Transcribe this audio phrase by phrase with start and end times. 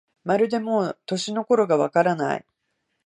[0.23, 2.45] まるでもう、年の頃がわからない